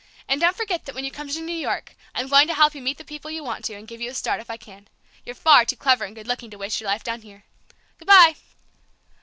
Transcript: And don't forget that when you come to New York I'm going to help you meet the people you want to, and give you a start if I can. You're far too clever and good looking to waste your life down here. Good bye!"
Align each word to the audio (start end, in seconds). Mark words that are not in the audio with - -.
And 0.27 0.41
don't 0.41 0.57
forget 0.57 0.85
that 0.85 0.95
when 0.95 1.05
you 1.05 1.11
come 1.11 1.29
to 1.29 1.39
New 1.41 1.53
York 1.55 1.95
I'm 2.15 2.27
going 2.27 2.47
to 2.47 2.55
help 2.55 2.73
you 2.73 2.81
meet 2.81 2.97
the 2.97 3.03
people 3.03 3.29
you 3.29 3.43
want 3.43 3.63
to, 3.65 3.75
and 3.75 3.87
give 3.87 4.01
you 4.01 4.09
a 4.09 4.15
start 4.15 4.41
if 4.41 4.49
I 4.49 4.57
can. 4.57 4.87
You're 5.27 5.35
far 5.35 5.63
too 5.63 5.75
clever 5.75 6.05
and 6.05 6.15
good 6.15 6.25
looking 6.27 6.49
to 6.49 6.57
waste 6.57 6.81
your 6.81 6.89
life 6.89 7.03
down 7.03 7.21
here. 7.21 7.43
Good 7.99 8.07
bye!" 8.07 8.33